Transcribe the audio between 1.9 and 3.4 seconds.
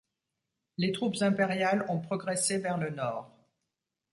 progressé vers le nord.